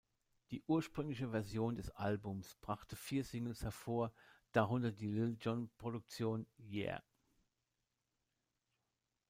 Die 0.49 0.63
ursprüngliche 0.65 1.29
Version 1.29 1.75
des 1.75 1.91
Albums 1.91 2.55
brachte 2.55 2.95
vier 2.95 3.23
Singles 3.23 3.61
hervor, 3.61 4.11
darunter 4.51 4.91
die 4.91 5.05
Lil-Jon-Produktion 5.05 6.47
"Yeah! 6.59 7.03